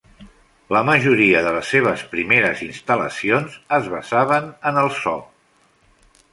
La 0.75 0.79
majoria 0.87 1.43
de 1.47 1.51
les 1.57 1.69
seves 1.73 2.05
primeres 2.15 2.65
instal·lacions 2.69 3.61
es 3.79 3.93
basaven 3.95 4.51
en 4.73 4.83
el 4.87 4.93
so. 5.05 5.17